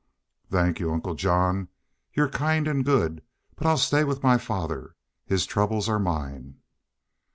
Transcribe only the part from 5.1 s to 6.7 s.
His troubles are mine."